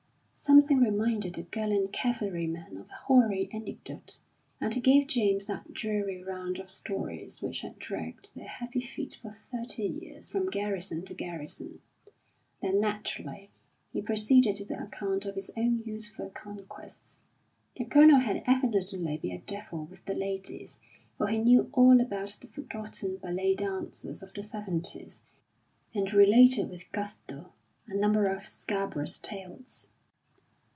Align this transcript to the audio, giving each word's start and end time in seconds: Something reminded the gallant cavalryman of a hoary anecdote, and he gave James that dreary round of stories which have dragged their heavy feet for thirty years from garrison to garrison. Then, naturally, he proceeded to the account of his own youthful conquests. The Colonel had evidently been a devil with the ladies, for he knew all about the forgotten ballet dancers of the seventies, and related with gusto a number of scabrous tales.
Something 0.43 0.79
reminded 0.79 1.35
the 1.35 1.43
gallant 1.43 1.93
cavalryman 1.93 2.75
of 2.75 2.89
a 2.89 2.95
hoary 3.05 3.47
anecdote, 3.53 4.17
and 4.59 4.73
he 4.73 4.81
gave 4.81 5.05
James 5.07 5.45
that 5.45 5.71
dreary 5.71 6.23
round 6.23 6.57
of 6.57 6.71
stories 6.71 7.43
which 7.43 7.61
have 7.61 7.77
dragged 7.77 8.31
their 8.35 8.47
heavy 8.47 8.81
feet 8.81 9.19
for 9.21 9.31
thirty 9.31 9.83
years 9.85 10.31
from 10.31 10.49
garrison 10.49 11.05
to 11.05 11.13
garrison. 11.13 11.79
Then, 12.59 12.81
naturally, 12.81 13.51
he 13.91 14.01
proceeded 14.01 14.55
to 14.55 14.65
the 14.65 14.81
account 14.81 15.25
of 15.27 15.35
his 15.35 15.51
own 15.55 15.83
youthful 15.85 16.31
conquests. 16.31 17.17
The 17.77 17.85
Colonel 17.85 18.19
had 18.19 18.41
evidently 18.47 19.17
been 19.17 19.35
a 19.35 19.41
devil 19.41 19.85
with 19.85 20.03
the 20.05 20.15
ladies, 20.15 20.79
for 21.19 21.27
he 21.27 21.37
knew 21.37 21.69
all 21.71 22.01
about 22.01 22.39
the 22.41 22.47
forgotten 22.47 23.17
ballet 23.17 23.53
dancers 23.53 24.23
of 24.23 24.33
the 24.33 24.41
seventies, 24.41 25.21
and 25.93 26.11
related 26.11 26.67
with 26.67 26.91
gusto 26.91 27.53
a 27.87 27.95
number 27.95 28.25
of 28.25 28.47
scabrous 28.47 29.19
tales. 29.19 29.87